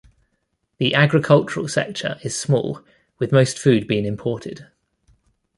The 0.79 0.95
agricultural 0.95 1.67
sector 1.67 2.17
is 2.23 2.35
small, 2.35 2.81
with 3.19 3.31
most 3.31 3.59
food 3.59 3.85
being 3.87 4.03
imported. 4.03 4.65